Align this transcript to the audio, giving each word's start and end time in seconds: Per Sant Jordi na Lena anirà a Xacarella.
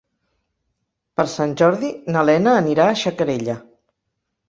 Per 1.21 1.27
Sant 1.35 1.53
Jordi 1.63 1.93
na 2.17 2.27
Lena 2.33 2.57
anirà 2.65 2.91
a 2.91 2.99
Xacarella. 3.07 3.63